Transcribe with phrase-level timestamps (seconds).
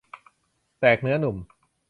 [0.79, 1.37] แตกเนื้อหนุ่ม